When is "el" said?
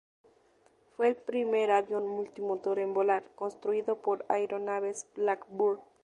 1.09-1.15